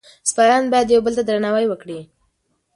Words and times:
سپایان 0.29 0.63
باید 0.71 0.87
یو 0.91 1.01
بل 1.05 1.13
ته 1.17 1.23
درناوی 1.27 1.65
وکړي. 1.69 1.99